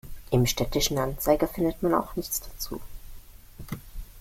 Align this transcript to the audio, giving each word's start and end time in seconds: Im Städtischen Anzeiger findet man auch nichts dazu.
Im 0.31 0.47
Städtischen 0.47 0.97
Anzeiger 0.97 1.47
findet 1.47 1.83
man 1.83 1.93
auch 1.93 2.15
nichts 2.15 2.41
dazu. 2.41 2.81